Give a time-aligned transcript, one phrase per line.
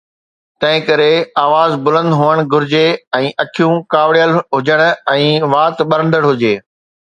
[0.63, 1.09] تنهن ڪري
[1.41, 2.81] آواز بلند هئڻ گهرجي
[3.19, 4.85] ۽ اکيون ڪاوڙيل هجن
[5.21, 6.57] ۽ وات ٻرندڙ هجي.